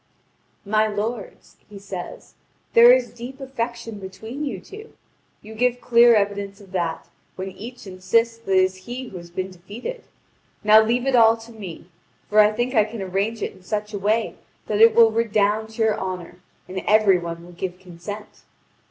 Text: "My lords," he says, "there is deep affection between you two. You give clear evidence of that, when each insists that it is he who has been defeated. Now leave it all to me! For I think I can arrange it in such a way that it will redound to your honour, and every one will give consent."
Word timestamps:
"My 0.65 0.87
lords," 0.87 1.57
he 1.69 1.77
says, 1.77 2.33
"there 2.73 2.91
is 2.91 3.11
deep 3.13 3.39
affection 3.39 3.99
between 3.99 4.43
you 4.43 4.59
two. 4.59 4.93
You 5.43 5.53
give 5.53 5.79
clear 5.79 6.15
evidence 6.15 6.59
of 6.59 6.71
that, 6.71 7.07
when 7.35 7.49
each 7.51 7.85
insists 7.85 8.39
that 8.39 8.51
it 8.51 8.63
is 8.63 8.75
he 8.87 9.09
who 9.09 9.17
has 9.17 9.29
been 9.29 9.51
defeated. 9.51 10.05
Now 10.63 10.81
leave 10.83 11.05
it 11.05 11.15
all 11.15 11.37
to 11.37 11.51
me! 11.51 11.85
For 12.31 12.39
I 12.39 12.51
think 12.51 12.73
I 12.73 12.83
can 12.83 13.03
arrange 13.03 13.43
it 13.43 13.53
in 13.53 13.61
such 13.61 13.93
a 13.93 13.99
way 13.99 14.37
that 14.65 14.81
it 14.81 14.95
will 14.95 15.11
redound 15.11 15.69
to 15.75 15.83
your 15.83 15.99
honour, 15.99 16.37
and 16.67 16.79
every 16.87 17.19
one 17.19 17.45
will 17.45 17.53
give 17.53 17.77
consent." 17.77 18.41